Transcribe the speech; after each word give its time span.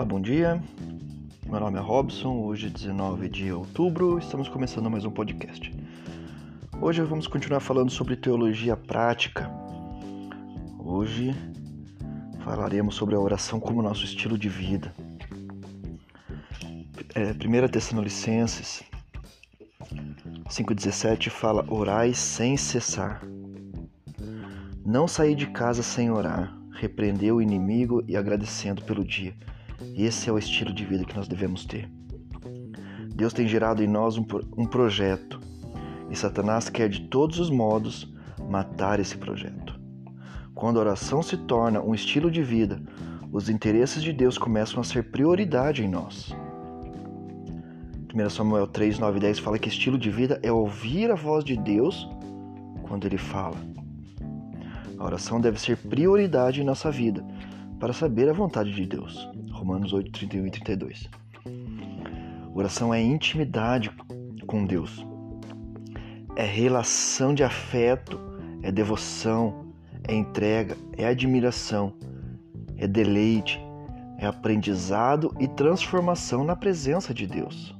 Olá, 0.00 0.08
bom 0.08 0.18
dia. 0.18 0.58
Meu 1.46 1.60
nome 1.60 1.76
é 1.76 1.80
Robson. 1.82 2.38
Hoje, 2.38 2.70
19 2.70 3.28
de 3.28 3.52
outubro, 3.52 4.18
estamos 4.18 4.48
começando 4.48 4.88
mais 4.88 5.04
um 5.04 5.10
podcast. 5.10 5.70
Hoje 6.80 7.02
vamos 7.02 7.26
continuar 7.26 7.60
falando 7.60 7.90
sobre 7.90 8.16
teologia 8.16 8.78
prática. 8.78 9.50
Hoje 10.78 11.34
falaremos 12.42 12.94
sobre 12.94 13.14
a 13.14 13.20
oração 13.20 13.60
como 13.60 13.82
nosso 13.82 14.02
estilo 14.06 14.38
de 14.38 14.48
vida. 14.48 14.90
É, 17.14 17.32
1 17.32 17.68
Tessalonicenses 17.68 18.82
5,17 20.48 21.28
fala: 21.28 21.62
Orai 21.68 22.14
sem 22.14 22.56
cessar. 22.56 23.20
Não 24.82 25.06
sair 25.06 25.34
de 25.34 25.48
casa 25.48 25.82
sem 25.82 26.10
orar, 26.10 26.56
repreender 26.72 27.34
o 27.34 27.42
inimigo 27.42 28.02
e 28.08 28.16
agradecendo 28.16 28.82
pelo 28.82 29.04
dia 29.04 29.36
esse 29.96 30.28
é 30.28 30.32
o 30.32 30.38
estilo 30.38 30.72
de 30.72 30.84
vida 30.84 31.04
que 31.04 31.16
nós 31.16 31.28
devemos 31.28 31.64
ter. 31.64 31.90
Deus 33.14 33.32
tem 33.32 33.46
gerado 33.46 33.82
em 33.82 33.86
nós 33.86 34.16
um, 34.16 34.24
um 34.56 34.66
projeto 34.66 35.40
e 36.10 36.16
Satanás 36.16 36.68
quer 36.68 36.88
de 36.88 37.02
todos 37.02 37.38
os 37.38 37.50
modos 37.50 38.12
matar 38.48 38.98
esse 38.98 39.16
projeto. 39.16 39.78
Quando 40.54 40.78
a 40.78 40.80
oração 40.80 41.22
se 41.22 41.36
torna 41.36 41.80
um 41.80 41.94
estilo 41.94 42.30
de 42.30 42.42
vida, 42.42 42.82
os 43.32 43.48
interesses 43.48 44.02
de 44.02 44.12
Deus 44.12 44.36
começam 44.36 44.80
a 44.80 44.84
ser 44.84 45.10
prioridade 45.10 45.84
em 45.84 45.88
nós. 45.88 46.34
1 48.12 48.30
Samuel 48.30 48.66
3, 48.66 48.98
9 48.98 49.18
e 49.18 49.20
10 49.20 49.38
fala 49.38 49.58
que 49.58 49.68
estilo 49.68 49.96
de 49.96 50.10
vida 50.10 50.40
é 50.42 50.50
ouvir 50.50 51.12
a 51.12 51.14
voz 51.14 51.44
de 51.44 51.56
Deus 51.56 52.08
quando 52.82 53.06
Ele 53.06 53.18
fala. 53.18 53.56
A 54.98 55.04
oração 55.04 55.40
deve 55.40 55.60
ser 55.60 55.76
prioridade 55.76 56.60
em 56.60 56.64
nossa 56.64 56.90
vida 56.90 57.24
para 57.78 57.92
saber 57.92 58.28
a 58.28 58.32
vontade 58.32 58.72
de 58.72 58.84
Deus. 58.84 59.30
Romanos 59.60 59.92
8, 59.92 60.10
31 60.10 60.46
e 60.46 60.50
32. 60.50 61.10
Oração 62.54 62.94
é 62.94 63.00
intimidade 63.02 63.90
com 64.46 64.64
Deus, 64.64 65.06
é 66.34 66.46
relação 66.46 67.34
de 67.34 67.44
afeto, 67.44 68.18
é 68.62 68.72
devoção, 68.72 69.66
é 70.08 70.14
entrega, 70.14 70.78
é 70.96 71.06
admiração, 71.06 71.92
é 72.78 72.88
deleite, 72.88 73.60
é 74.16 74.26
aprendizado 74.26 75.34
e 75.38 75.46
transformação 75.46 76.42
na 76.42 76.56
presença 76.56 77.12
de 77.12 77.26
Deus. 77.26 77.76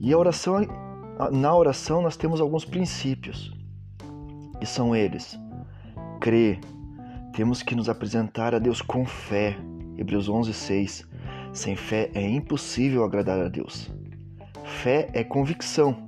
E 0.00 0.12
a 0.12 0.18
oração, 0.18 0.66
na 1.30 1.54
oração 1.54 2.02
nós 2.02 2.16
temos 2.16 2.40
alguns 2.40 2.64
princípios, 2.64 3.56
e 4.60 4.66
são 4.66 4.96
eles: 4.96 5.38
crer, 6.20 6.58
temos 7.32 7.62
que 7.62 7.74
nos 7.74 7.88
apresentar 7.88 8.54
a 8.54 8.58
Deus 8.58 8.82
com 8.82 9.04
fé. 9.06 9.56
Hebreus 9.96 10.28
11:6. 10.28 11.08
Sem 11.52 11.76
fé 11.76 12.10
é 12.14 12.28
impossível 12.28 13.04
agradar 13.04 13.40
a 13.40 13.48
Deus. 13.48 13.90
Fé 14.64 15.08
é 15.12 15.24
convicção, 15.24 16.06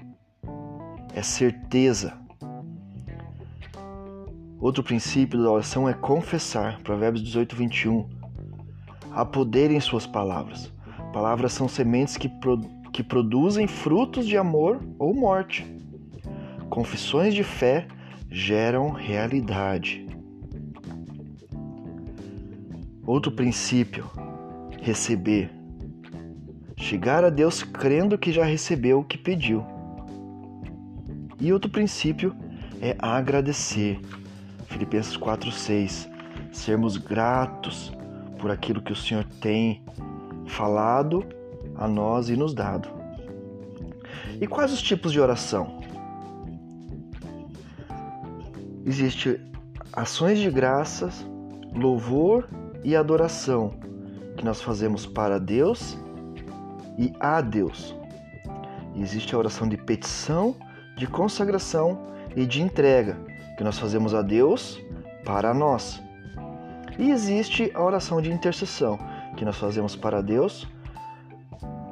é 1.14 1.22
certeza. 1.22 2.16
Outro 4.60 4.82
princípio 4.82 5.42
da 5.42 5.50
oração 5.50 5.88
é 5.88 5.92
confessar. 5.92 6.80
Provérbios 6.82 7.24
18, 7.24 7.56
21. 7.56 8.08
Há 9.12 9.24
poder 9.24 9.70
em 9.72 9.80
suas 9.80 10.06
palavras. 10.06 10.72
Palavras 11.12 11.52
são 11.52 11.68
sementes 11.68 12.16
que, 12.16 12.30
que 12.92 13.02
produzem 13.02 13.66
frutos 13.66 14.26
de 14.26 14.36
amor 14.36 14.80
ou 14.98 15.12
morte. 15.12 15.66
Confissões 16.70 17.34
de 17.34 17.42
fé 17.42 17.86
geram 18.30 18.90
realidade. 18.90 20.06
Outro 23.04 23.32
princípio, 23.32 24.08
receber. 24.80 25.50
Chegar 26.76 27.24
a 27.24 27.30
Deus 27.30 27.62
crendo 27.64 28.16
que 28.16 28.30
já 28.30 28.44
recebeu 28.44 29.00
o 29.00 29.04
que 29.04 29.18
pediu. 29.18 29.64
E 31.40 31.52
outro 31.52 31.68
princípio 31.68 32.34
é 32.80 32.96
agradecer. 33.00 34.00
Filipenses 34.66 35.16
4:6. 35.16 36.08
Sermos 36.52 36.96
gratos 36.96 37.92
por 38.38 38.52
aquilo 38.52 38.80
que 38.80 38.92
o 38.92 38.96
Senhor 38.96 39.24
tem 39.40 39.82
falado 40.46 41.24
a 41.74 41.88
nós 41.88 42.28
e 42.28 42.36
nos 42.36 42.54
dado. 42.54 42.88
E 44.40 44.46
quais 44.46 44.72
os 44.72 44.80
tipos 44.80 45.10
de 45.10 45.20
oração? 45.20 45.80
Existe 48.84 49.40
ações 49.92 50.38
de 50.38 50.50
graças, 50.50 51.26
louvor 51.74 52.48
e 52.84 52.96
adoração 52.96 53.74
que 54.36 54.44
nós 54.44 54.60
fazemos 54.60 55.06
para 55.06 55.38
Deus 55.38 55.96
e 56.98 57.12
a 57.20 57.40
Deus. 57.40 57.94
E 58.94 59.02
existe 59.02 59.34
a 59.34 59.38
oração 59.38 59.68
de 59.68 59.76
petição, 59.76 60.54
de 60.96 61.06
consagração 61.06 61.98
e 62.36 62.44
de 62.44 62.60
entrega 62.60 63.16
que 63.56 63.64
nós 63.64 63.78
fazemos 63.78 64.14
a 64.14 64.22
Deus 64.22 64.80
para 65.24 65.54
nós. 65.54 66.02
E 66.98 67.10
existe 67.10 67.70
a 67.74 67.82
oração 67.82 68.20
de 68.20 68.30
intercessão 68.30 68.98
que 69.36 69.44
nós 69.44 69.56
fazemos 69.56 69.96
para 69.96 70.22
Deus 70.22 70.68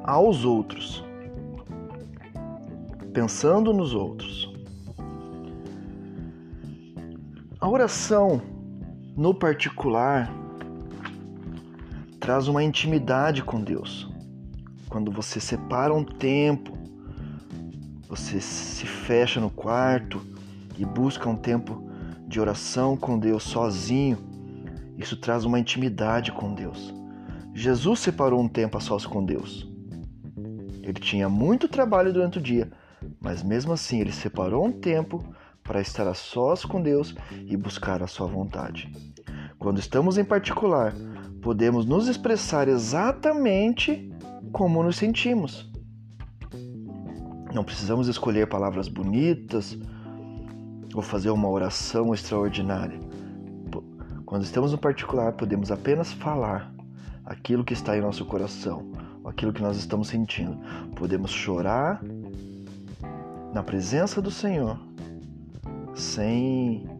aos 0.04 0.44
outros, 0.44 1.04
pensando 3.12 3.72
nos 3.72 3.94
outros. 3.94 4.52
A 7.60 7.68
oração 7.68 8.40
no 9.16 9.34
particular 9.34 10.32
traz 12.30 12.46
uma 12.46 12.62
intimidade 12.62 13.42
com 13.42 13.60
Deus. 13.60 14.08
Quando 14.88 15.10
você 15.10 15.40
separa 15.40 15.92
um 15.92 16.04
tempo, 16.04 16.78
você 18.08 18.40
se 18.40 18.86
fecha 18.86 19.40
no 19.40 19.50
quarto 19.50 20.22
e 20.78 20.84
busca 20.84 21.28
um 21.28 21.34
tempo 21.34 21.90
de 22.28 22.38
oração 22.38 22.96
com 22.96 23.18
Deus 23.18 23.42
sozinho, 23.42 24.16
isso 24.96 25.16
traz 25.16 25.44
uma 25.44 25.58
intimidade 25.58 26.30
com 26.30 26.54
Deus. 26.54 26.94
Jesus 27.52 27.98
separou 27.98 28.40
um 28.40 28.48
tempo 28.48 28.78
a 28.78 28.80
sós 28.80 29.04
com 29.04 29.24
Deus. 29.24 29.68
Ele 30.84 31.00
tinha 31.00 31.28
muito 31.28 31.66
trabalho 31.66 32.12
durante 32.12 32.38
o 32.38 32.40
dia, 32.40 32.70
mas 33.20 33.42
mesmo 33.42 33.72
assim 33.72 34.00
ele 34.00 34.12
separou 34.12 34.64
um 34.64 34.70
tempo 34.70 35.20
para 35.64 35.80
estar 35.80 36.06
a 36.06 36.14
sós 36.14 36.64
com 36.64 36.80
Deus 36.80 37.12
e 37.48 37.56
buscar 37.56 38.04
a 38.04 38.06
sua 38.06 38.28
vontade. 38.28 38.88
Quando 39.58 39.80
estamos 39.80 40.16
em 40.16 40.24
particular 40.24 40.94
podemos 41.40 41.86
nos 41.86 42.08
expressar 42.08 42.68
exatamente 42.68 44.12
como 44.52 44.82
nos 44.82 44.96
sentimos. 44.96 45.70
Não 47.54 47.64
precisamos 47.64 48.08
escolher 48.08 48.48
palavras 48.48 48.88
bonitas 48.88 49.76
ou 50.94 51.02
fazer 51.02 51.30
uma 51.30 51.48
oração 51.48 52.14
extraordinária. 52.14 52.98
Quando 54.24 54.44
estamos 54.44 54.70
no 54.70 54.78
particular, 54.78 55.32
podemos 55.32 55.72
apenas 55.72 56.12
falar 56.12 56.72
aquilo 57.24 57.64
que 57.64 57.72
está 57.72 57.96
em 57.96 58.00
nosso 58.00 58.24
coração, 58.24 58.92
aquilo 59.24 59.52
que 59.52 59.62
nós 59.62 59.76
estamos 59.76 60.08
sentindo. 60.08 60.56
Podemos 60.94 61.32
chorar 61.32 62.00
na 63.52 63.62
presença 63.62 64.22
do 64.22 64.30
Senhor, 64.30 64.78
sem 65.94 66.99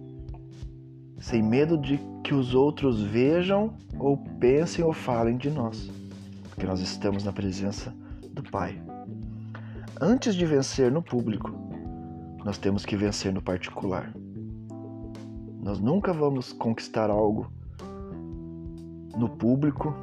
sem 1.20 1.42
medo 1.42 1.76
de 1.76 2.00
que 2.25 2.34
os 2.34 2.54
outros 2.54 3.03
vejam 3.03 3.75
ou 3.98 4.16
pensem 4.16 4.82
ou 4.82 4.92
falem 4.92 5.36
de 5.36 5.50
nós, 5.50 5.91
porque 6.48 6.66
nós 6.66 6.81
estamos 6.81 7.22
na 7.22 7.32
presença 7.32 7.94
do 8.32 8.42
Pai. 8.42 8.81
Antes 10.00 10.34
de 10.34 10.47
vencer 10.47 10.91
no 10.91 11.03
público, 11.03 11.53
nós 12.42 12.56
temos 12.56 12.86
que 12.86 12.97
vencer 12.97 13.32
no 13.32 13.42
particular. 13.42 14.10
Nós 15.62 15.78
nunca 15.78 16.10
vamos 16.10 16.54
conquistar 16.54 17.10
algo 17.10 17.53
no 19.15 19.28
público 19.28 19.95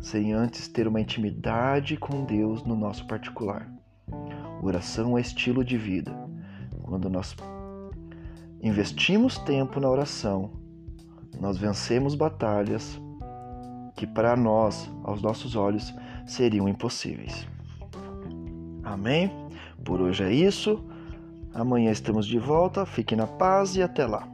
sem 0.00 0.32
antes 0.32 0.68
ter 0.68 0.88
uma 0.88 1.00
intimidade 1.00 1.98
com 1.98 2.24
Deus 2.24 2.64
no 2.64 2.74
nosso 2.74 3.06
particular. 3.06 3.70
Oração 4.62 5.18
é 5.18 5.20
estilo 5.20 5.62
de 5.62 5.76
vida. 5.76 6.12
Quando 6.82 7.10
nós 7.10 7.34
investimos 8.64 9.36
tempo 9.38 9.78
na 9.78 9.90
oração, 9.90 10.50
nós 11.38 11.58
vencemos 11.58 12.14
batalhas 12.14 12.98
que 13.94 14.06
para 14.06 14.34
nós, 14.34 14.90
aos 15.04 15.20
nossos 15.22 15.54
olhos, 15.54 15.94
seriam 16.26 16.68
impossíveis. 16.68 17.46
Amém? 18.82 19.30
Por 19.84 20.00
hoje 20.00 20.24
é 20.24 20.32
isso. 20.32 20.82
Amanhã 21.52 21.92
estamos 21.92 22.26
de 22.26 22.38
volta. 22.38 22.86
Fique 22.86 23.14
na 23.14 23.26
paz 23.26 23.76
e 23.76 23.82
até 23.82 24.06
lá. 24.06 24.33